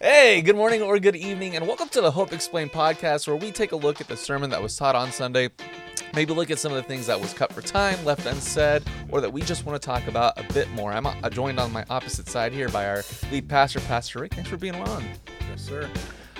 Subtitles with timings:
[0.00, 3.50] Hey, good morning or good evening, and welcome to the Hope Explained podcast, where we
[3.50, 5.48] take a look at the sermon that was taught on Sunday,
[6.14, 9.20] maybe look at some of the things that was cut for time, left unsaid, or
[9.20, 10.92] that we just want to talk about a bit more.
[10.92, 14.34] I'm uh, joined on my opposite side here by our lead pastor, Pastor Rick.
[14.34, 15.04] Thanks for being on.
[15.50, 15.90] Yes, sir.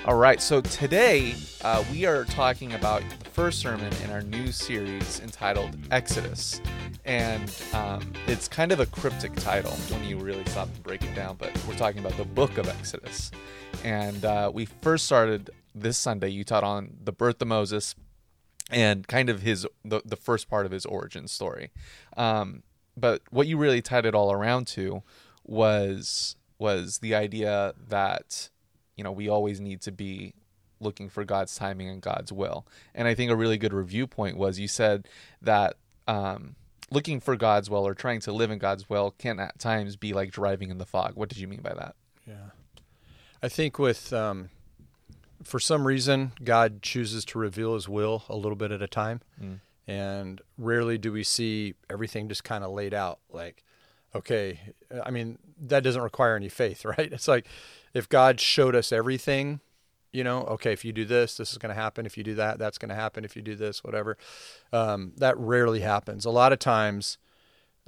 [0.09, 4.51] All right, so today uh, we are talking about the first sermon in our new
[4.53, 6.63] series entitled Exodus.
[7.05, 11.15] And um, it's kind of a cryptic title when you really stop and break it
[11.15, 13.31] down, but we're talking about the book of Exodus.
[13.85, 17.95] And uh, we first started this Sunday, you taught on the birth of Moses
[18.71, 21.71] and kind of his the, the first part of his origin story.
[22.17, 22.63] Um,
[22.97, 25.03] but what you really tied it all around to
[25.45, 28.49] was was the idea that
[28.99, 30.35] you know, we always need to be
[30.81, 32.67] looking for God's timing and God's will.
[32.95, 35.09] And I think a really good review point was you said
[35.41, 35.77] that
[36.07, 36.57] um,
[36.91, 40.13] looking for God's will or trying to live in God's will can at times be
[40.13, 41.13] like driving in the fog.
[41.15, 41.95] What did you mean by that?
[42.27, 42.51] Yeah.
[43.41, 44.51] I think with, um,
[45.45, 49.21] for some reason, God chooses to reveal his will a little bit at a time.
[49.41, 49.61] Mm.
[49.87, 53.63] And rarely do we see everything just kind of laid out like,
[54.15, 54.61] okay,
[55.05, 57.13] I mean, that doesn't require any faith, right?
[57.13, 57.47] It's like,
[57.95, 59.61] if God showed us everything,
[60.13, 62.07] you know, okay, if you do this, this is going to happen.
[62.07, 63.25] If you do that, that's going to happen.
[63.25, 64.17] If you do this, whatever.
[64.73, 66.25] Um, that rarely happens.
[66.25, 67.19] A lot of times,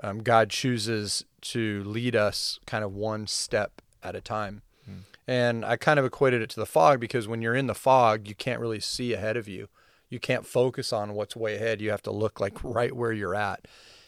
[0.02, 4.62] um, God chooses to lead us kind of one step at a time.
[4.84, 4.98] Hmm.
[5.26, 8.28] And I kind of equated it to the fog because when you're in the fog,
[8.28, 9.68] you can't really see ahead of you.
[10.08, 11.80] You can't focus on what's way ahead.
[11.80, 13.66] You have to look like right where you're at.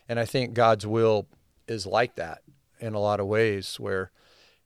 [0.09, 1.29] And I think God's will
[1.69, 2.43] is like that
[2.81, 4.11] in a lot of ways where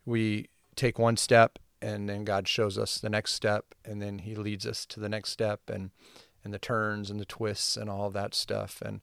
[0.07, 4.35] we take one step and then God shows us the next step and then he
[4.35, 5.91] leads us to the next step and
[6.45, 8.81] and the turns and the twists and all that stuff.
[8.85, 9.01] And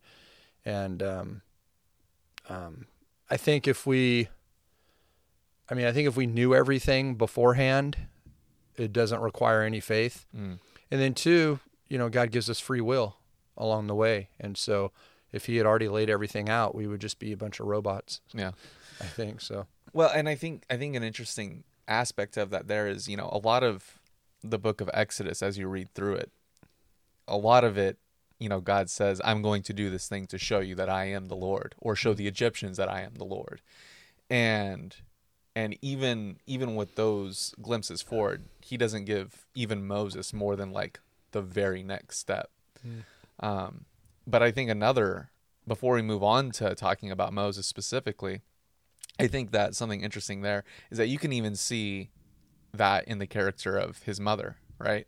[0.63, 1.41] and um,
[2.47, 2.85] um,
[3.29, 4.29] I think if we
[5.69, 7.97] I mean I think if we knew everything beforehand
[8.75, 10.25] it doesn't require any faith.
[10.35, 10.59] Mm.
[10.89, 13.17] and then two you know God gives us free will
[13.57, 14.29] along the way.
[14.39, 14.91] And so
[15.31, 18.21] if he had already laid everything out we would just be a bunch of robots.
[18.33, 18.51] Yeah.
[19.01, 22.87] I think so well, and I think I think an interesting aspect of that there
[22.87, 23.99] is, you know, a lot of
[24.43, 26.31] the book of Exodus as you read through it,
[27.27, 27.97] a lot of it,
[28.39, 31.05] you know, God says, "I'm going to do this thing to show you that I
[31.05, 33.61] am the Lord," or show the Egyptians that I am the Lord.
[34.29, 34.95] And
[35.55, 40.99] and even even with those glimpses forward, he doesn't give even Moses more than like
[41.31, 42.49] the very next step.
[42.85, 43.03] Mm.
[43.39, 43.85] Um,
[44.25, 45.29] but I think another
[45.67, 48.41] before we move on to talking about Moses specifically,
[49.19, 52.09] I think that something interesting there is that you can even see
[52.73, 55.07] that in the character of his mother, right?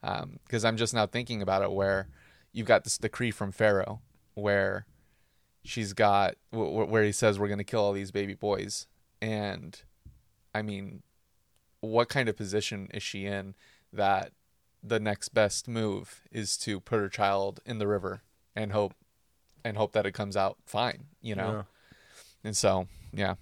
[0.00, 2.08] Because um, I'm just now thinking about it, where
[2.52, 4.00] you've got this decree from Pharaoh,
[4.34, 4.86] where
[5.64, 8.86] she's got where he says we're going to kill all these baby boys,
[9.20, 9.82] and
[10.54, 11.02] I mean,
[11.80, 13.54] what kind of position is she in
[13.92, 14.32] that
[14.82, 18.22] the next best move is to put her child in the river
[18.56, 18.94] and hope
[19.64, 21.64] and hope that it comes out fine, you know?
[22.44, 23.34] And so yeah.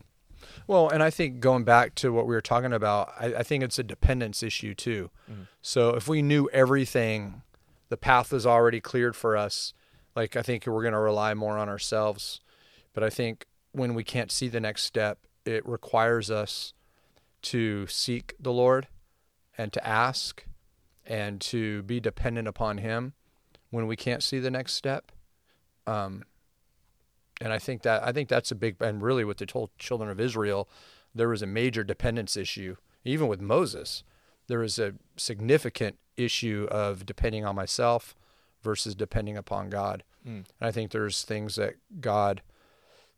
[0.67, 3.63] Well, and I think going back to what we were talking about, I, I think
[3.63, 5.11] it's a dependence issue too.
[5.31, 5.43] Mm-hmm.
[5.63, 7.43] So if we knew everything,
[7.89, 9.75] the path is already cleared for us.
[10.17, 12.41] Like I think we're going to rely more on ourselves.
[12.93, 16.73] But I think when we can't see the next step, it requires us
[17.43, 18.89] to seek the Lord
[19.57, 20.45] and to ask
[21.07, 23.15] and to be dependent upon Him
[23.71, 25.13] when we can't see the next step.
[25.87, 26.25] Um,
[27.41, 30.11] and I think that I think that's a big and really with the whole children
[30.11, 30.69] of Israel,
[31.15, 32.77] there was a major dependence issue.
[33.05, 34.05] Even with Moses,
[34.47, 38.15] there was a significant issue of depending on myself
[38.63, 40.03] versus depending upon God.
[40.27, 40.45] Mm.
[40.45, 42.43] And I think there's things that God,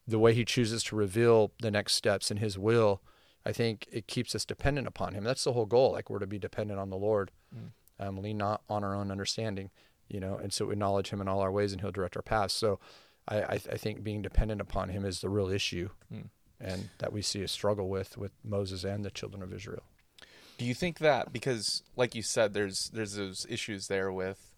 [0.06, 3.02] the way He chooses to reveal the next steps in His will,
[3.44, 5.24] I think it keeps us dependent upon Him.
[5.24, 5.92] That's the whole goal.
[5.92, 7.70] Like we're to be dependent on the Lord, mm.
[7.98, 9.70] um, lean not on our own understanding,
[10.08, 12.22] you know, and so we acknowledge Him in all our ways, and He'll direct our
[12.22, 12.54] paths.
[12.54, 12.78] So
[13.32, 16.26] I, I, I think being dependent upon him is the real issue, hmm.
[16.60, 19.84] and that we see a struggle with with Moses and the children of Israel.
[20.58, 24.54] Do you think that because, like you said, there's there's those issues there with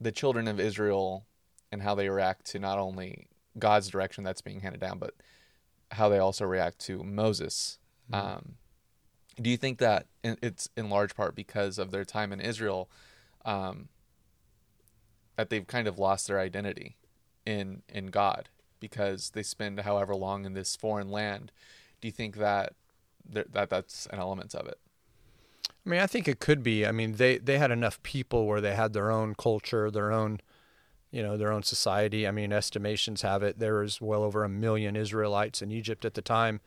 [0.00, 1.24] the children of Israel
[1.70, 5.14] and how they react to not only God's direction that's being handed down, but
[5.92, 7.78] how they also react to Moses.
[8.10, 8.26] Mm-hmm.
[8.26, 8.54] Um,
[9.40, 12.88] do you think that it's in large part because of their time in Israel
[13.44, 13.88] um,
[15.36, 16.96] that they've kind of lost their identity?
[17.46, 18.48] In in God
[18.80, 21.52] because they spend however long in this foreign land.
[22.00, 22.74] Do you think that
[23.26, 24.78] that that's an element of it?
[25.86, 26.86] I mean, I think it could be.
[26.86, 30.40] I mean, they they had enough people where they had their own culture, their own
[31.10, 32.26] you know their own society.
[32.26, 36.14] I mean, estimations have it there was well over a million Israelites in Egypt at
[36.14, 36.60] the time,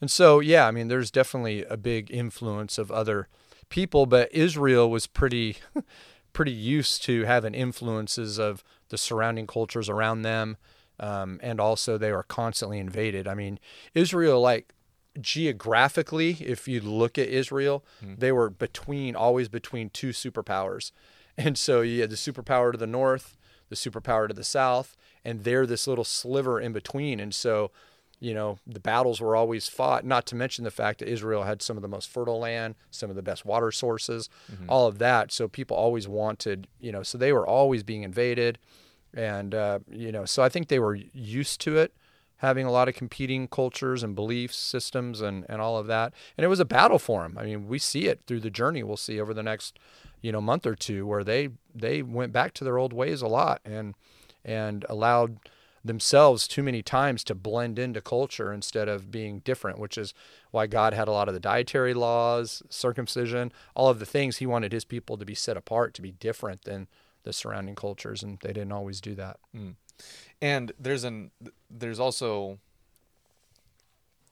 [0.00, 3.28] And so, yeah, I mean, there's definitely a big influence of other
[3.68, 5.58] people, but Israel was pretty,
[6.32, 10.56] pretty used to having influences of the surrounding cultures around them,
[10.98, 13.26] um, and also they were constantly invaded.
[13.26, 13.58] I mean,
[13.94, 14.74] Israel, like
[15.20, 18.18] geographically, if you look at Israel, mm.
[18.18, 20.92] they were between always between two superpowers,
[21.38, 23.36] and so you had the superpower to the north,
[23.68, 27.70] the superpower to the south, and they're this little sliver in between, and so
[28.20, 31.62] you know, the battles were always fought, not to mention the fact that Israel had
[31.62, 34.66] some of the most fertile land, some of the best water sources, mm-hmm.
[34.68, 35.32] all of that.
[35.32, 38.58] So people always wanted, you know, so they were always being invaded.
[39.14, 41.94] And, uh, you know, so I think they were used to it,
[42.36, 46.12] having a lot of competing cultures and beliefs, systems, and, and all of that.
[46.36, 47.38] And it was a battle for them.
[47.38, 49.78] I mean, we see it through the journey we'll see over the next,
[50.20, 53.28] you know, month or two where they, they went back to their old ways a
[53.28, 53.94] lot and,
[54.44, 55.38] and allowed,
[55.84, 60.12] themselves too many times to blend into culture instead of being different, which is
[60.50, 64.46] why God had a lot of the dietary laws, circumcision, all of the things he
[64.46, 66.86] wanted his people to be set apart, to be different than
[67.22, 69.38] the surrounding cultures, and they didn't always do that.
[69.56, 69.74] Mm.
[70.40, 71.30] And there's an
[71.70, 72.58] there's also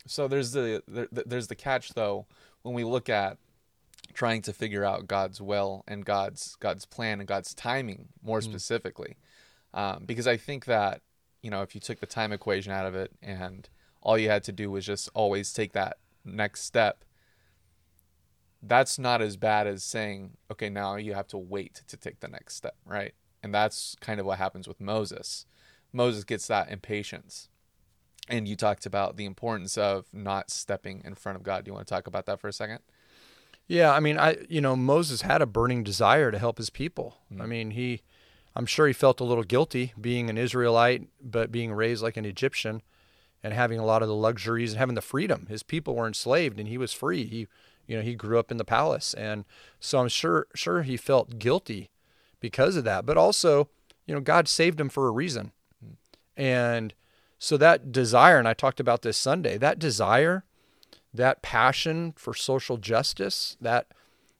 [0.06, 2.26] so there's the there, there's the catch though
[2.62, 3.36] when we look at
[4.14, 8.44] trying to figure out God's will and God's God's plan and God's timing more mm.
[8.44, 9.16] specifically,
[9.74, 11.02] um, because I think that
[11.43, 13.69] you know, if you took the time equation out of it and
[14.02, 17.05] all you had to do was just always take that next step,
[18.62, 22.29] that's not as bad as saying, okay, now you have to wait to take the
[22.29, 23.14] next step, right?
[23.43, 25.46] And that's kind of what happens with Moses.
[25.93, 27.49] Moses gets that impatience.
[28.29, 31.64] And you talked about the importance of not stepping in front of God.
[31.64, 32.81] Do you want to talk about that for a second?
[33.67, 37.19] Yeah, I mean, I you know, Moses had a burning desire to help his people.
[37.32, 37.43] Mm-hmm.
[37.43, 38.02] I mean, he
[38.58, 42.25] I'm sure he felt a little guilty being an Israelite, but being raised like an
[42.25, 42.82] Egyptian
[43.40, 45.46] and having a lot of the luxuries and having the freedom.
[45.49, 47.25] His people were enslaved and he was free.
[47.25, 47.46] He,
[47.87, 49.14] you know, he grew up in the palace.
[49.14, 49.44] And
[49.78, 51.90] so I'm sure, sure he felt guilty
[52.40, 53.06] because of that.
[53.06, 53.69] But also,
[54.06, 55.52] you know, God saved him for a reason.
[56.37, 56.94] And
[57.38, 60.43] so that desire, and I talked about this Sunday, that desire,
[61.14, 63.87] that passion for social justice, that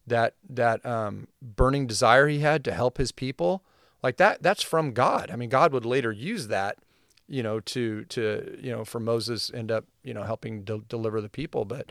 [0.05, 3.63] that that um, burning desire he had to help his people,
[4.03, 5.31] like that that's from God.
[5.31, 6.79] I mean, God would later use that,
[7.27, 11.21] you know, to to you know for Moses end up you know helping de- deliver
[11.21, 11.91] the people, but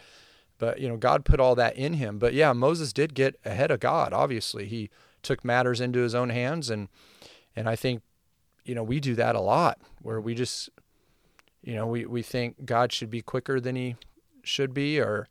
[0.58, 2.18] but you know God put all that in him.
[2.18, 4.14] But yeah, Moses did get ahead of God.
[4.14, 4.90] Obviously, he
[5.22, 6.88] took matters into his own hands, and
[7.56, 8.02] and I think
[8.64, 10.70] you know we do that a lot where we just
[11.62, 13.98] you know we we think God should be quicker than he
[14.44, 15.28] should be, or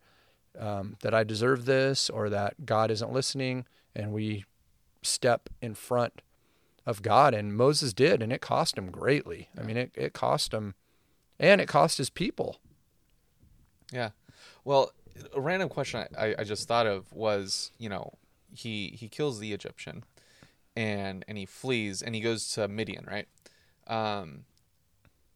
[0.59, 3.65] um, that I deserve this, or that God isn't listening,
[3.95, 4.45] and we
[5.01, 6.21] step in front
[6.87, 7.33] of God.
[7.35, 9.49] And Moses did, and it cost him greatly.
[9.59, 10.73] I mean, it, it cost him,
[11.37, 12.59] and it cost his people.
[13.91, 14.11] Yeah.
[14.63, 14.93] Well,
[15.35, 18.13] a random question I, I just thought of was, you know,
[18.55, 20.05] he he kills the Egyptian,
[20.75, 23.27] and and he flees and he goes to Midian, right?
[23.87, 24.45] Um,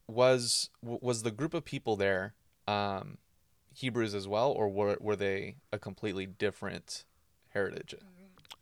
[0.06, 2.34] was was the group of people there
[2.66, 3.18] um,
[3.74, 7.04] Hebrews as well, or were were they a completely different
[7.50, 7.94] heritage?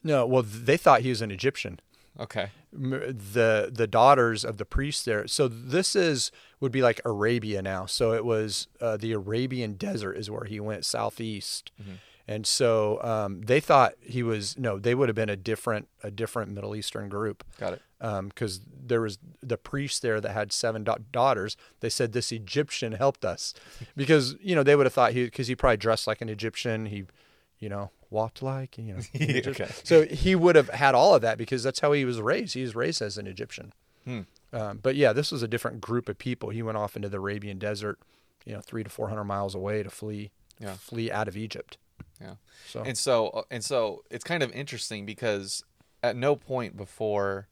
[0.02, 1.78] No, well, they thought he was an Egyptian.
[2.18, 2.50] Okay.
[2.72, 5.26] The the daughters of the priests there.
[5.26, 6.30] So this is
[6.60, 7.86] would be like Arabia now.
[7.86, 11.72] So it was uh, the Arabian desert is where he went southeast.
[11.80, 11.94] Mm-hmm.
[12.28, 16.12] And so um, they thought he was no, they would have been a different a
[16.12, 17.43] different Middle Eastern group.
[17.58, 17.82] Got it.
[17.98, 21.56] Because um, there was the priest there that had seven da- daughters.
[21.81, 23.52] They said this Egyptian helped us
[23.96, 26.86] because you know they would have thought he because he probably dressed like an Egyptian.
[26.86, 27.05] He,
[27.58, 29.00] you know, walked like, you know.
[29.50, 29.70] okay.
[29.84, 32.55] So he would have had all of that because that's how he was raised.
[32.55, 33.72] He was raised as an Egyptian.
[34.05, 34.20] Hmm.
[34.52, 36.50] Um, but yeah, this was a different group of people.
[36.50, 37.98] He went off into the Arabian desert,
[38.44, 40.74] you know, three to four hundred miles away to flee, yeah.
[40.74, 41.79] flee out of Egypt.
[42.20, 42.34] Yeah.
[42.67, 45.62] So and so uh, and so it's kind of interesting because
[46.02, 47.48] at no point before,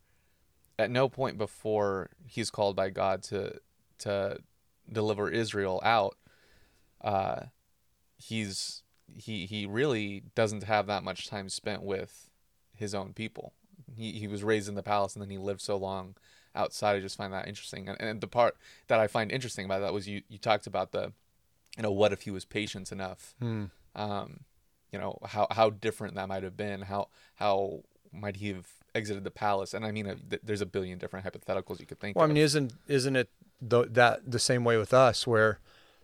[0.79, 3.61] at no point before he's called by God to
[4.01, 4.39] to
[4.91, 6.17] deliver Israel out,
[7.03, 7.43] uh,
[8.17, 8.83] he's
[9.17, 12.31] he he really doesn't have that much time spent with
[12.75, 13.53] his own people.
[13.95, 16.15] He he was raised in the palace and then he lived so long
[16.55, 16.97] outside.
[16.97, 17.89] I just find that interesting.
[17.89, 18.57] And, and the part
[18.89, 21.13] that I find interesting about that was you you talked about the
[21.77, 23.35] you know what if he was patient enough.
[23.41, 23.67] Hmm.
[23.95, 24.41] Um,
[24.93, 26.83] you know how how different that might have been.
[26.83, 29.75] How how might he have exited the palace?
[29.75, 32.17] And I mean, uh, there's a billion different hypotheticals you could think.
[32.17, 32.31] Well, of.
[32.31, 33.29] I mean, isn't isn't it
[33.61, 35.61] the, that the same way with us where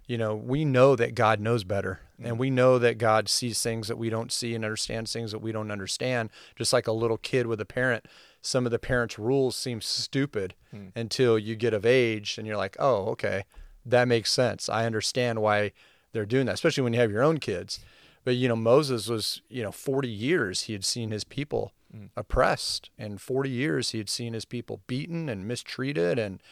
[0.07, 2.01] you know, we know that God knows better.
[2.15, 2.27] Mm-hmm.
[2.27, 5.41] And we know that God sees things that we don't see and understands things that
[5.41, 6.31] we don't understand.
[6.57, 8.07] Just like a little kid with a parent,
[8.41, 10.93] some of the parents' rules seem stupid mm.
[10.95, 13.45] until you get of age and you're like, oh, okay,
[13.85, 14.69] that makes sense.
[14.69, 15.73] I understand why
[16.13, 17.81] they're doing that, especially when you have your own kids.
[18.25, 22.11] But you know, Moses was you know 40 years he had seen his people Mm.
[22.17, 26.43] oppressed, and 40 years he had seen his people beaten and mistreated, and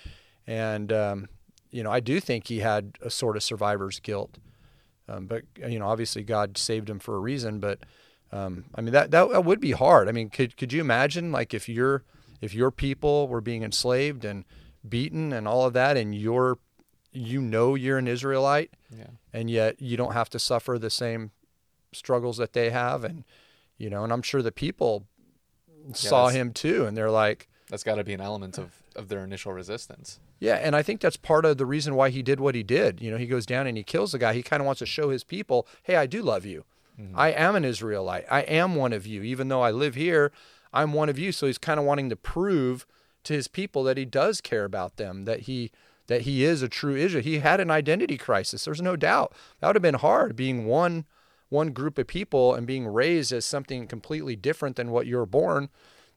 [0.46, 1.28] and um,
[1.72, 4.38] you know I do think he had a sort of survivor's guilt.
[5.08, 7.58] Um, but you know, obviously God saved him for a reason.
[7.58, 7.80] But
[8.30, 10.08] um, I mean that, that that would be hard.
[10.08, 12.04] I mean, could could you imagine like if your
[12.40, 14.44] if your people were being enslaved and
[14.88, 16.58] beaten and all of that, and you're
[17.12, 19.08] you know you're an Israelite, Yeah.
[19.32, 21.30] and yet you don't have to suffer the same
[21.92, 23.24] struggles that they have, and
[23.76, 25.04] you know, and I'm sure the people
[25.92, 29.24] saw him too, and they're like, That's got to be an element of, of their
[29.24, 30.20] initial resistance.
[30.42, 33.00] Yeah, and I think that's part of the reason why he did what he did.
[33.00, 34.34] You know, he goes down and he kills the guy.
[34.34, 36.64] He kind of wants to show his people, "Hey, I do love you.
[37.00, 37.16] Mm-hmm.
[37.16, 38.24] I am an Israelite.
[38.28, 39.22] I am one of you.
[39.22, 40.32] Even though I live here,
[40.72, 42.86] I'm one of you." So he's kind of wanting to prove
[43.22, 45.70] to his people that he does care about them, that he
[46.08, 47.22] that he is a true Israel.
[47.22, 48.64] He had an identity crisis.
[48.64, 49.32] There's no doubt.
[49.60, 51.04] That would have been hard being one
[51.50, 55.68] one group of people and being raised as something completely different than what you're born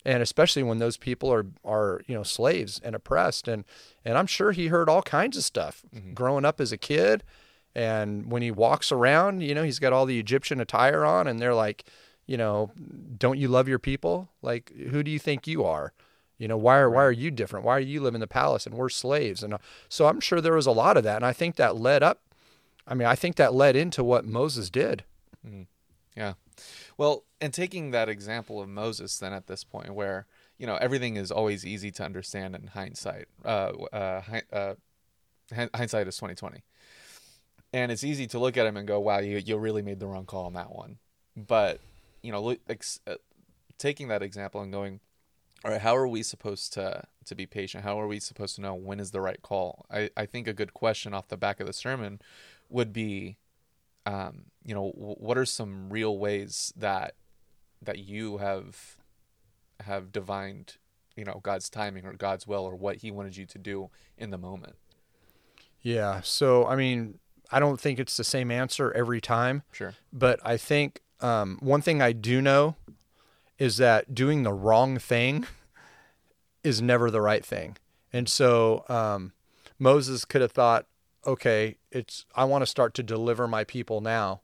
[0.06, 3.48] and especially when those people are are you know slaves and oppressed.
[3.48, 3.66] And
[4.06, 5.84] and I'm sure he heard all kinds of stuff
[6.14, 7.24] growing up as a kid.
[7.74, 11.40] And when he walks around you know he's got all the Egyptian attire on and
[11.40, 11.86] they're like
[12.28, 12.72] you know
[13.18, 14.30] don't you love your people?
[14.42, 15.92] Like who do you think you are?
[16.38, 17.66] You know why are why are you different?
[17.66, 19.42] Why are you live in the palace and we're slaves?
[19.42, 19.58] And uh,
[19.90, 21.18] so I'm sure there was a lot of that.
[21.18, 22.22] And I think that led up
[22.88, 25.04] I mean I think that led into what Moses did.
[26.16, 26.34] Yeah.
[26.98, 31.18] Well, and taking that example of Moses, then at this point, where you know everything
[31.18, 33.28] is always easy to understand in hindsight.
[33.44, 34.22] Uh, uh,
[34.54, 34.76] uh,
[35.52, 36.64] hindsight is twenty twenty,
[37.74, 40.08] and it's easy to look at him and go, "Wow, you you really made the
[40.08, 40.98] wrong call on that one."
[41.36, 41.82] But
[42.22, 43.16] you know, ex- uh,
[43.78, 45.00] taking that example and going,
[45.64, 47.84] all right, how are we supposed to to be patient?
[47.84, 49.86] How are we supposed to know when is the right call?
[49.92, 52.22] I, I think a good question off the back of the sermon
[52.70, 53.38] would be,
[54.06, 57.14] um, you know, w- what are some real ways that
[57.82, 58.96] that you have
[59.82, 60.78] have divined,
[61.16, 64.30] you know, God's timing or God's will or what He wanted you to do in
[64.32, 64.76] the moment?
[65.82, 67.20] yeah so I mean
[67.52, 69.94] I don't think it's the same answer every time Sure.
[70.12, 72.76] but I think um, one thing I do know
[73.60, 75.46] is that doing the wrong thing
[76.64, 77.78] is never the right thing.
[78.12, 79.32] And so um,
[79.80, 80.88] Moses could have thought,
[81.26, 84.42] okay, it's I want to start to deliver my people now.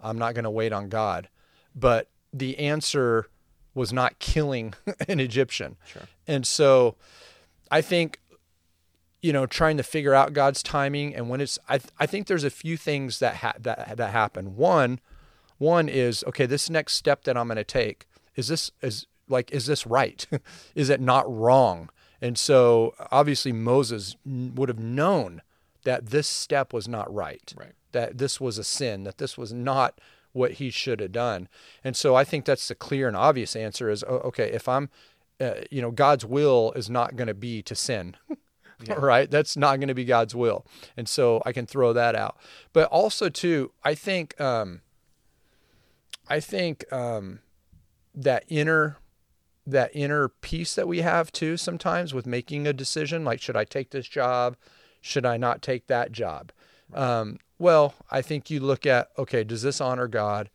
[0.00, 1.28] I'm not going to wait on God.
[1.74, 3.28] But the answer
[3.74, 4.74] was not killing
[5.08, 5.76] an Egyptian.
[5.86, 6.02] Sure.
[6.26, 6.96] And so
[7.70, 8.20] I think
[9.22, 12.44] you know trying to figure out God's timing and when it's I I think there's
[12.44, 14.56] a few things that ha- that that happen.
[14.56, 15.00] One
[15.58, 19.50] one is okay, this next step that I'm going to take is this is like
[19.52, 20.26] is this right?
[20.74, 21.90] is it not wrong?
[22.20, 25.42] And so obviously Moses n- would have known
[25.84, 27.52] that this step was not right.
[27.56, 27.72] Right.
[27.92, 30.00] That this was a sin, that this was not
[30.32, 31.48] what he should have done.
[31.82, 34.90] And so I think that's the clear and obvious answer is okay, if I'm
[35.40, 38.16] uh, you know God's will is not going to be to sin.
[38.96, 39.30] right?
[39.30, 40.64] That's not going to be God's will.
[40.96, 42.36] And so I can throw that out.
[42.72, 44.80] But also too, I think um
[46.28, 47.40] I think um
[48.14, 48.98] that inner
[49.66, 53.64] that inner peace that we have too sometimes with making a decision like should I
[53.64, 54.56] take this job?
[55.00, 56.52] Should I not take that job?
[56.94, 60.50] Um well, I think you look at okay, does this honor God?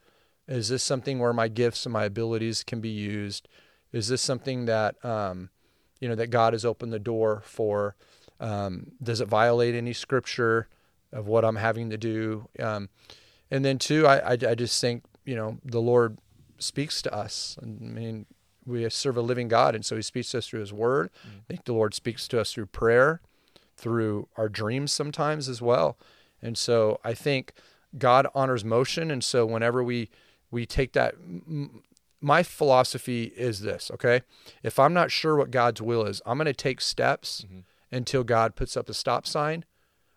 [0.47, 3.47] Is this something where my gifts and my abilities can be used?
[3.91, 5.49] Is this something that um
[5.99, 7.95] you know that God has opened the door for?
[8.39, 10.67] Um, does it violate any scripture
[11.11, 12.49] of what I'm having to do?
[12.59, 12.89] Um,
[13.49, 16.17] and then two, I, I, I just think you know the Lord
[16.59, 17.57] speaks to us.
[17.61, 18.25] I mean,
[18.65, 21.09] we serve a living God, and so He speaks to us through His Word.
[21.25, 23.21] I think the Lord speaks to us through prayer,
[23.77, 25.97] through our dreams sometimes as well.
[26.43, 27.53] And so I think
[27.97, 30.09] God honors motion, and so whenever we
[30.51, 31.15] we take that
[32.23, 34.21] my philosophy is this, okay?
[34.63, 37.45] If I'm not sure what God's will is, I'm going to take steps
[37.91, 39.65] until God puts up a stop sign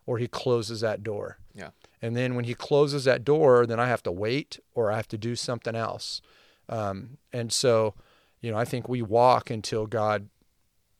[0.05, 1.37] or he closes that door.
[1.53, 1.71] Yeah.
[2.01, 5.09] And then when he closes that door, then I have to wait or I have
[5.09, 6.21] to do something else.
[6.69, 7.93] Um, and so,
[8.39, 10.29] you know, I think we walk until God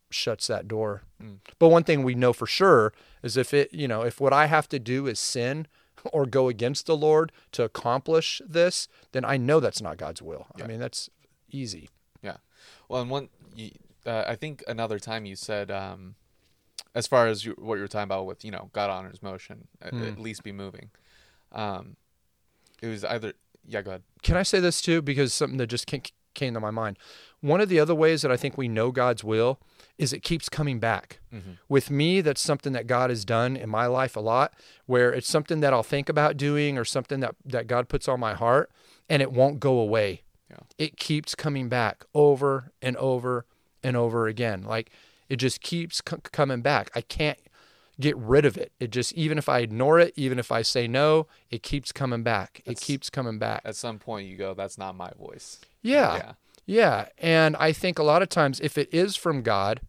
[0.09, 1.03] shuts that door.
[1.59, 4.45] But one thing we know for sure is if it, you know, if what I
[4.45, 5.67] have to do is sin
[6.13, 10.47] or go against the Lord to accomplish this, then I know that's not God's will.
[10.61, 11.09] I mean, that's
[11.51, 11.89] easy.
[12.21, 12.37] Yeah.
[12.87, 13.29] Well, and one,
[14.05, 16.15] uh, I think another time you said, um,
[16.95, 19.67] as far as you, what you were talking about with, you know, God honors motion,
[19.81, 20.89] at, at least be moving.
[21.51, 21.97] Um,
[22.81, 23.33] it was either,
[23.65, 24.03] yeah, go ahead.
[24.23, 25.01] Can I say this too?
[25.01, 26.01] Because something that just came,
[26.33, 26.97] came to my mind.
[27.41, 29.60] One of the other ways that I think we know God's will
[29.98, 31.20] is it keeps coming back.
[31.34, 31.51] Mm-hmm.
[31.70, 34.53] With me, that's something that God has done in my life a lot,
[34.86, 38.20] where it's something that I'll think about doing or something that, that God puts on
[38.20, 38.72] my heart
[39.10, 40.22] and it won't go away.
[40.50, 40.58] Yeah.
[40.77, 43.46] It keeps coming back over and over
[43.84, 44.63] and over again.
[44.63, 44.91] Like
[45.29, 46.89] it just keeps c- coming back.
[46.96, 47.39] I can't
[48.00, 48.72] get rid of it.
[48.79, 52.22] It just, even if I ignore it, even if I say no, it keeps coming
[52.24, 52.62] back.
[52.65, 53.62] That's- it keeps coming back.
[53.65, 56.15] At some point, you go, "That's not my voice." Yeah.
[56.17, 56.32] Yeah.
[56.67, 57.07] Yeah.
[57.17, 59.79] And I think a lot of times, if it is from God,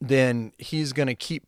[0.00, 1.46] then He's going to keep,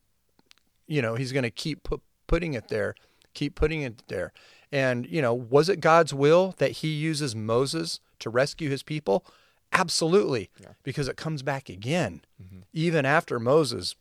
[0.87, 2.95] you know, He's going to keep pu- putting it there,
[3.33, 4.33] keep putting it there.
[4.73, 9.25] And, you know, was it God's will that He uses Moses to rescue His people?
[9.73, 10.51] Absolutely.
[10.61, 10.69] Yeah.
[10.83, 12.63] Because it comes back again, Mhm.
[12.73, 13.95] even after Moses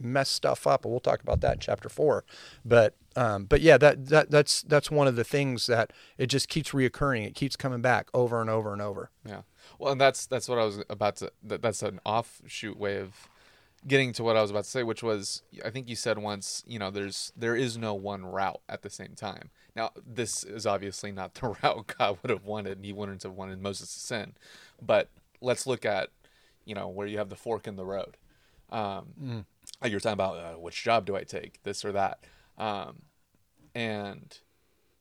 [0.00, 0.84] messed stuff up.
[0.84, 2.24] And we'll talk about that in chapter four.
[2.64, 6.48] But, um, but yeah, that, that, that's, that's one of the things that it just
[6.48, 7.26] keeps reoccurring.
[7.26, 9.10] It keeps coming back over and over and over.
[9.26, 9.42] Yeah.
[9.78, 11.32] Well, and that's that's what I was about to.
[11.42, 13.28] That, that's an offshoot way of
[13.86, 16.62] getting to what I was about to say, which was I think you said once.
[16.66, 19.50] You know, there's there is no one route at the same time.
[19.74, 22.78] Now, this is obviously not the route God would have wanted.
[22.82, 24.34] He wouldn't have wanted Moses to sin.
[24.80, 25.10] But
[25.40, 26.10] let's look at,
[26.64, 28.16] you know, where you have the fork in the road.
[28.70, 29.46] Um,
[29.80, 32.18] like you're talking about uh, which job do I take, this or that,
[32.58, 33.02] um,
[33.78, 34.38] and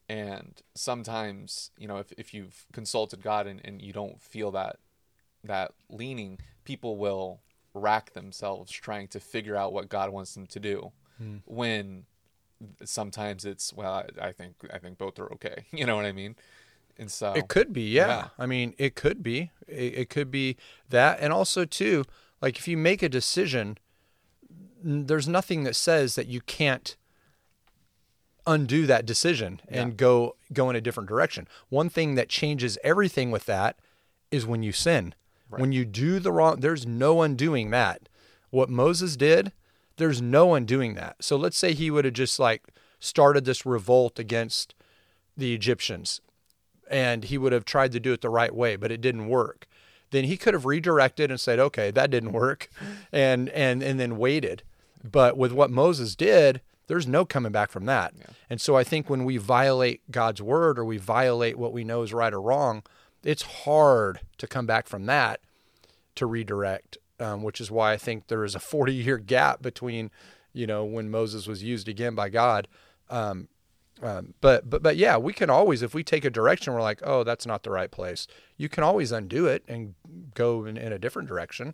[0.07, 4.77] and sometimes you know if, if you've consulted god and, and you don't feel that
[5.43, 7.41] that leaning people will
[7.73, 11.37] rack themselves trying to figure out what god wants them to do hmm.
[11.45, 12.05] when
[12.83, 16.11] sometimes it's well I, I think i think both are okay you know what i
[16.11, 16.35] mean
[16.99, 18.07] and so It could be, yeah.
[18.07, 18.27] Yeah.
[18.39, 19.51] I mean, it could be.
[19.67, 20.57] It, it could be
[20.89, 22.05] that, and also too,
[22.41, 23.77] like if you make a decision,
[24.83, 26.97] there's nothing that says that you can't
[28.47, 29.95] undo that decision and Yeah.
[29.95, 31.47] go go in a different direction.
[31.69, 33.77] One thing that changes everything with that
[34.31, 35.13] is when you sin.
[35.49, 38.09] When you do the wrong, there's no undoing that.
[38.49, 39.51] What Moses did,
[39.97, 41.17] there's no undoing that.
[41.21, 42.63] So let's say he would have just like
[42.99, 44.73] started this revolt against
[45.37, 46.19] the Egyptians
[46.89, 49.67] and he would have tried to do it the right way, but it didn't work.
[50.11, 52.69] Then he could have redirected and said, "Okay, that didn't work,"
[53.11, 54.63] and and and then waited.
[55.03, 58.13] But with what Moses did, there's no coming back from that.
[58.49, 62.01] And so I think when we violate God's word or we violate what we know
[62.01, 62.83] is right or wrong,
[63.23, 65.41] it's hard to come back from that
[66.15, 66.97] to redirect.
[67.19, 70.11] Um, which is why I think there is a 40 year gap between,
[70.53, 72.67] you know, when Moses was used again by God.
[73.09, 73.47] Um,
[74.01, 77.01] um, but but but yeah, we can always if we take a direction, we're like,
[77.03, 78.27] oh, that's not the right place.
[78.55, 79.95] You can always undo it and
[80.35, 81.73] go in, in a different direction.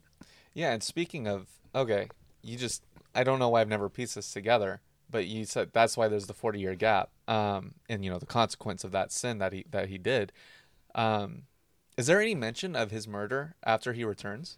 [0.53, 2.07] Yeah, and speaking of okay,
[2.41, 5.95] you just I don't know why I've never pieced this together, but you said that's
[5.97, 9.37] why there's the 40 year gap, um, and you know the consequence of that sin
[9.39, 10.31] that he that he did.
[10.95, 11.43] Um,
[11.97, 14.57] is there any mention of his murder after he returns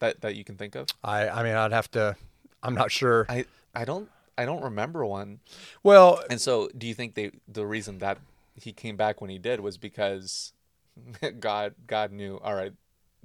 [0.00, 0.88] that that you can think of?
[1.02, 2.16] I I mean, I'd have to.
[2.62, 3.26] I'm not sure.
[3.28, 5.40] I I don't I don't remember one.
[5.82, 8.18] Well, And so, do you think they the reason that
[8.54, 10.52] he came back when he did was because
[11.40, 12.72] God God knew all right,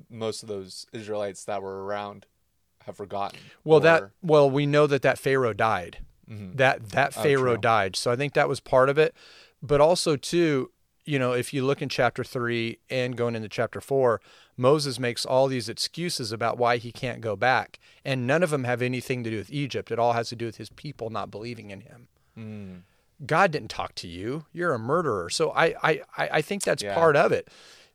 [0.10, 2.26] most of those Israelites that were around
[2.86, 3.40] have forgotten.
[3.64, 6.00] well that well we know that that Pharaoh died.
[6.30, 6.58] Mhm.
[6.58, 7.62] That that Oh, Pharaoh true.
[7.62, 7.96] died.
[7.96, 9.14] So I think that was part of it.
[9.62, 10.72] But also too,
[11.06, 14.22] you know, if you look in chapter three and going into chapter four,
[14.56, 18.64] Moses makes all these excuses about why he can't go back, and none of them
[18.66, 19.92] have anything to do with Egypt.
[19.92, 22.08] It all has to do with his people not believing in him.
[22.38, 22.82] Mm.
[23.26, 24.46] God didn't talk to you.
[24.54, 25.30] You're a murderer.
[25.30, 26.94] So I I I I think that's Yeah.
[26.94, 27.50] part of it.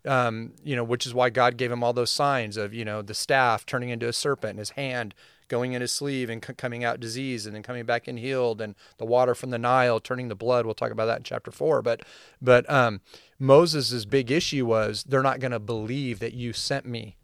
[0.06, 3.02] Um, you know, which is why God gave him all those signs of you know
[3.02, 5.14] the staff turning into a serpent and his hand
[5.48, 8.60] going in his sleeve and c- coming out diseased and then coming back in healed
[8.60, 10.64] and the water from the Nile turning to blood.
[10.64, 11.82] We'll talk about that in chapter four.
[11.82, 12.02] But
[12.40, 13.00] but um,
[13.38, 17.16] Moses' big issue was they're not going to believe that you sent me,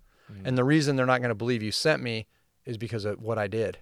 [0.45, 2.27] and the reason they're not going to believe you sent me
[2.65, 3.79] is because of what I did.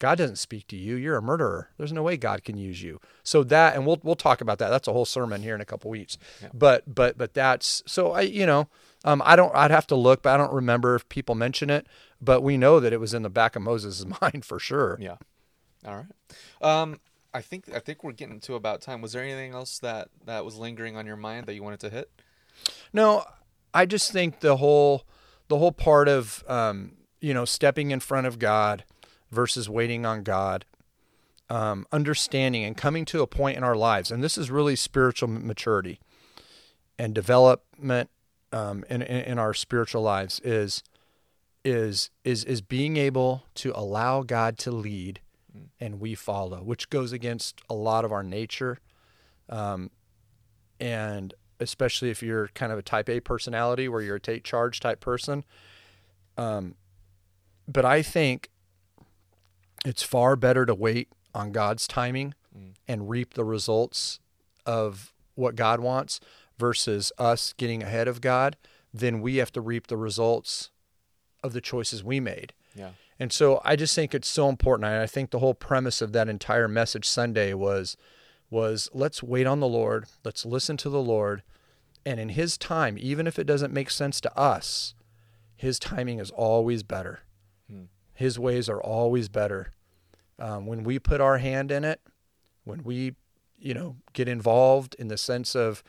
[0.00, 0.96] God doesn't speak to you.
[0.96, 1.70] You're a murderer.
[1.78, 3.00] There's no way God can use you.
[3.22, 4.68] So that, and we'll we'll talk about that.
[4.68, 6.18] That's a whole sermon here in a couple weeks.
[6.42, 6.48] Yeah.
[6.52, 8.68] But but but that's so I you know
[9.04, 11.86] um, I don't I'd have to look, but I don't remember if people mention it.
[12.20, 14.98] But we know that it was in the back of Moses' mind for sure.
[15.00, 15.16] Yeah.
[15.86, 16.62] All right.
[16.62, 17.00] Um,
[17.34, 19.02] I think I think we're getting to about time.
[19.02, 21.90] Was there anything else that that was lingering on your mind that you wanted to
[21.90, 22.10] hit?
[22.92, 23.24] No,
[23.74, 25.04] I just think the whole
[25.48, 28.84] the whole part of um, you know stepping in front of God
[29.30, 30.64] versus waiting on God,
[31.50, 35.28] um, understanding and coming to a point in our lives, and this is really spiritual
[35.28, 36.00] maturity
[36.98, 38.08] and development
[38.54, 40.82] um, in, in our spiritual lives is
[41.64, 45.20] is is is being able to allow God to lead
[45.80, 48.78] and we follow, which goes against a lot of our nature.
[49.48, 49.90] Um,
[50.80, 54.80] and especially if you're kind of a type A personality where you're a take charge
[54.80, 55.44] type person.
[56.36, 56.74] Um,
[57.68, 58.50] but I think
[59.84, 62.74] it's far better to wait on God's timing Mm.
[62.86, 64.20] and reap the results
[64.64, 66.20] of what God wants
[66.58, 68.56] versus us getting ahead of God.
[68.92, 70.70] Then we have to reap the results
[71.42, 72.52] of the choices we made.
[72.74, 72.90] Yeah.
[73.18, 74.86] And so I just think it's so important.
[74.86, 77.96] And I think the whole premise of that entire message Sunday was
[78.50, 81.42] was let's wait on the Lord, let's listen to the Lord,
[82.06, 84.94] and in his time, even if it doesn't make sense to us,
[85.56, 87.20] his timing is always better.
[87.68, 87.84] Hmm.
[88.12, 89.72] His ways are always better.
[90.38, 92.00] Um, when we put our hand in it,
[92.64, 93.14] when we,
[93.58, 95.82] you know, get involved in the sense of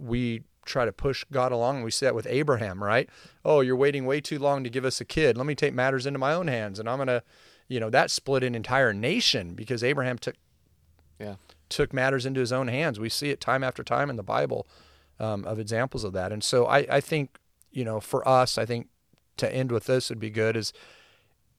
[0.00, 1.76] we try to push God along.
[1.76, 3.08] And we see that with Abraham, right?
[3.44, 5.36] Oh, you're waiting way too long to give us a kid.
[5.36, 7.22] Let me take matters into my own hands, and I'm gonna,
[7.68, 10.36] you know, that split an entire nation because Abraham took
[11.18, 11.36] Yeah.
[11.68, 13.00] took matters into his own hands.
[13.00, 14.66] We see it time after time in the Bible
[15.18, 16.32] um, of examples of that.
[16.32, 17.38] And so I, I think,
[17.72, 18.88] you know, for us, I think
[19.38, 20.72] to end with this would be good is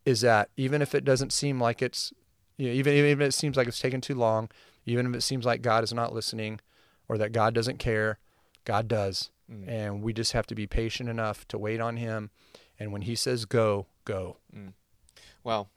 [0.06, 2.14] is that even if it doesn't seem like it's,
[2.58, 4.50] you know, even even if it seems like it's taken too long,
[4.86, 6.60] even if it seems like God is not listening,
[7.08, 8.18] or that God doesn't care,
[8.66, 9.68] God does, Mm.
[9.68, 12.30] and we just have to be patient enough to wait on Him.
[12.78, 14.38] And when He says go, go.
[15.44, 15.70] Well,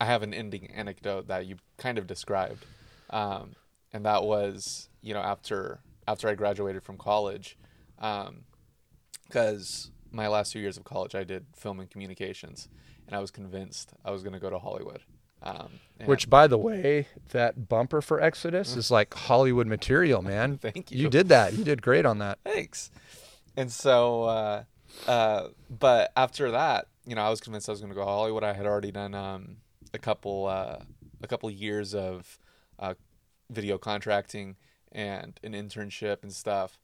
[0.00, 2.66] I have an ending anecdote that you kind of described,
[3.10, 3.54] um,
[3.92, 7.56] and that was you know after after I graduated from college,
[9.26, 12.68] because my last two years of college I did film and communications,
[13.06, 15.00] and I was convinced I was going to go to Hollywood.
[15.44, 15.68] Um,
[16.06, 20.58] Which, by the way, that bumper for Exodus is like Hollywood material, man.
[20.58, 21.10] Thank You you.
[21.10, 21.52] did that.
[21.52, 22.38] You did great on that.
[22.44, 22.90] thanks.
[23.56, 24.64] And so, uh,
[25.06, 28.06] uh, but after that, you know, I was convinced I was going to go to
[28.06, 28.42] Hollywood.
[28.42, 29.58] I had already done um,
[29.92, 30.78] a couple uh,
[31.22, 32.38] a couple years of
[32.78, 32.94] uh,
[33.50, 34.56] video contracting
[34.90, 36.78] and an internship and stuff,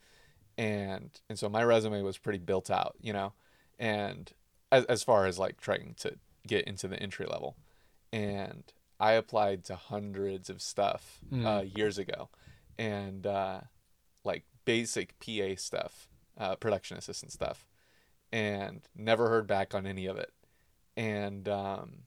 [0.59, 3.33] and and so my resume was pretty built out, you know,
[3.79, 4.31] and
[4.71, 7.57] as as far as like trying to get into the entry level,
[8.13, 8.65] and
[8.99, 12.29] I applied to hundreds of stuff uh, years ago,
[12.79, 13.61] and uh,
[14.25, 17.67] like basic PA stuff, uh, production assistant stuff,
[18.33, 20.33] and never heard back on any of it.
[20.97, 22.03] And um,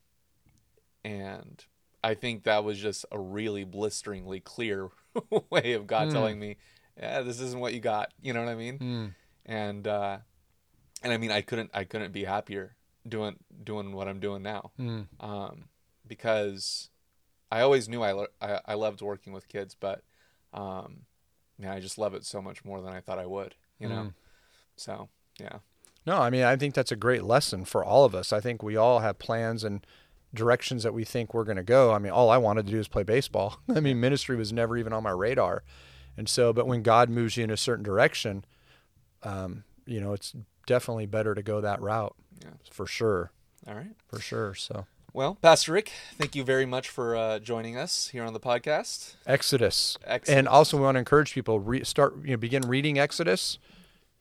[1.04, 1.64] and
[2.02, 4.88] I think that was just a really blisteringly clear
[5.50, 6.12] way of God Mm.
[6.12, 6.56] telling me,
[6.98, 8.12] yeah, this isn't what you got.
[8.22, 8.78] You know what I mean?
[8.78, 9.14] Mm.
[9.46, 10.18] And uh,
[11.02, 14.70] and I mean, I couldn't I couldn't be happier doing doing what I'm doing now
[14.78, 15.06] Mm.
[15.20, 15.64] um,
[16.06, 16.90] because
[17.50, 20.02] I always knew I, lo- I I loved working with kids, but
[20.52, 21.02] um,
[21.58, 23.54] man, I just love it so much more than I thought I would.
[23.78, 24.14] You know, Mm.
[24.76, 25.08] so
[25.40, 25.58] yeah,
[26.06, 28.32] No, I mean, I think that's a great lesson for all of us.
[28.32, 29.84] I think we all have plans and
[30.32, 31.92] directions that we think we're going to go.
[31.92, 33.58] I mean, all I wanted to do was play baseball.
[33.74, 35.64] I mean, ministry was never even on my radar.
[36.16, 38.44] And so, but when God moves you in a certain direction,
[39.24, 40.34] um, you know, it's
[40.66, 42.50] definitely better to go that route Yeah.
[42.70, 43.32] for sure.
[43.66, 43.94] all right.
[44.08, 44.54] For sure.
[44.54, 48.40] So, Well, Pastor Rick, thank you very much for uh, joining us here on the
[48.40, 49.14] podcast.
[49.28, 49.96] Exodus.
[50.04, 50.36] Exodus.
[50.36, 53.60] And also, we want to encourage people re- start, you know, begin reading Exodus.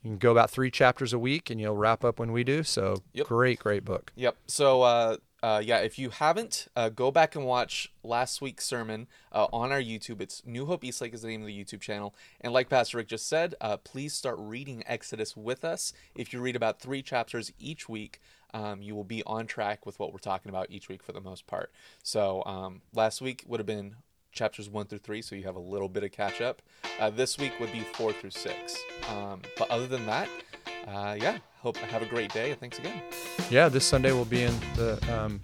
[0.04, 2.62] You can go about three chapters a week, and you'll wrap up when we do.
[2.62, 3.26] So, Yep.
[3.26, 4.12] great, great book.
[4.16, 4.36] Yep.
[4.46, 9.08] So, uh, uh, yeah, if you haven't, uh, go back and watch last week's sermon
[9.34, 10.22] uh, on our YouTube.
[10.22, 12.16] It's New Hope Eastlake is the name of the YouTube channel.
[12.40, 15.92] And like Pastor Rick just said, uh, please start reading Exodus with us.
[16.16, 18.22] If you read about three chapters each week,
[18.54, 21.20] um, you will be on track with what we're talking about each week for the
[21.20, 21.74] most part.
[22.04, 23.96] So, um, last week would have been
[24.32, 26.62] chapters one through three, so you have a little bit of catch up.
[27.00, 28.78] Uh, this week would be four through six.
[29.10, 30.30] Um, but other than that,
[30.88, 32.54] uh, yeah, hope have a great day.
[32.54, 33.02] Thanks again.
[33.50, 35.40] Yeah, this Sunday we'll be in the um,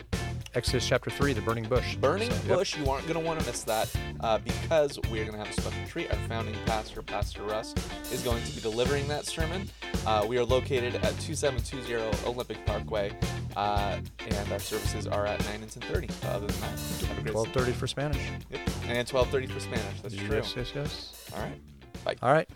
[0.56, 1.96] Exodus chapter 3, the burning bush.
[1.98, 2.58] Burning So, yep.
[2.58, 5.50] Bush, you aren't going to want to miss that uh, because we're going to have
[5.50, 6.10] a special treat.
[6.10, 7.76] Our founding pastor, Pastor Russ,
[8.12, 9.70] is going to be delivering that sermon.
[10.08, 13.12] Uh, we are located at 2720 Olympic Parkway,
[13.56, 16.10] uh, and our services are at 9 and 10.30.
[16.26, 18.22] Uh, other than that, have a great 12:30 for Spanish.
[18.50, 18.62] Yep.
[18.88, 20.02] And 12.30 for Spanish.
[20.02, 20.36] That's true.
[20.38, 21.30] Yes, yes, yes.
[21.36, 21.62] All right.
[22.04, 22.16] Bye.
[22.24, 22.50] All right.